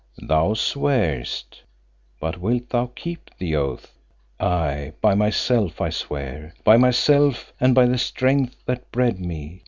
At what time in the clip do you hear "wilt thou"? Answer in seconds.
2.39-2.87